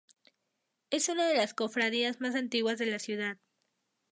Es 0.89 1.09
una 1.09 1.27
de 1.27 1.35
las 1.35 1.53
cofradías 1.53 2.19
más 2.21 2.33
antiguas 2.33 2.79
de 2.79 2.87
la 2.87 2.97
ciudad. 2.97 3.37